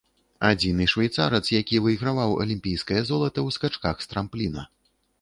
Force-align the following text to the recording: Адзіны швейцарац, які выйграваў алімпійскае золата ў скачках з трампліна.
Адзіны 0.51 0.87
швейцарац, 0.93 1.43
які 1.59 1.83
выйграваў 1.89 2.35
алімпійскае 2.47 3.01
золата 3.13 3.37
ў 3.47 3.61
скачках 3.61 3.95
з 4.07 4.15
трампліна. 4.17 4.71